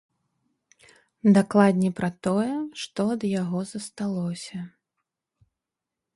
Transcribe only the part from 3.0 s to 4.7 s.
ад яго засталося.